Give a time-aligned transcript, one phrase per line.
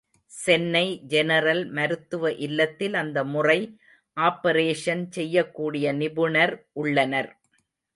[0.31, 3.59] Chennai general மருத்துவ இல்லத்தில் அந்த முறை
[4.21, 7.31] ஆப்பரேஷன் செய்யக் கூடிய நிபுணர் உள்ளனர்.